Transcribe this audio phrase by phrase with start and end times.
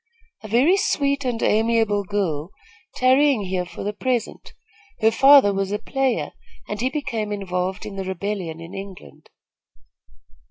[0.41, 2.49] "A very sweet and amiable girl
[2.95, 4.55] tarrying here for the present.
[4.99, 6.31] Her father was a player,
[6.67, 9.29] and he became involved in the rebellion in England."